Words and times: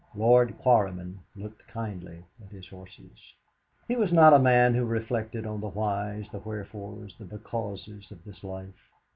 Lord 0.15 0.57
Quarryman 0.57 1.19
looked 1.35 1.67
kindly 1.67 2.25
at 2.43 2.49
his 2.49 2.67
horses. 2.69 3.35
He 3.87 3.95
was 3.95 4.11
not 4.11 4.33
a 4.33 4.39
man 4.39 4.73
who 4.73 4.83
reflected 4.83 5.45
on 5.45 5.61
the 5.61 5.69
whys, 5.69 6.25
the 6.31 6.39
wherefores, 6.39 7.15
the 7.19 7.25
becauses, 7.25 8.09
of 8.09 8.23
this 8.25 8.43
life. 8.43 8.89